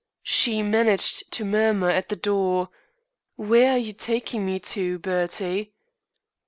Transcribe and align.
She 0.23 0.63
managed 0.63 1.31
to 1.33 1.45
murmur 1.45 1.91
at 1.91 2.09
the 2.09 2.15
door: 2.15 2.69
"Where 3.35 3.73
are 3.73 3.77
you 3.77 3.93
taking 3.93 4.43
me 4.43 4.59
to, 4.61 4.97
Bertie?" 4.97 5.73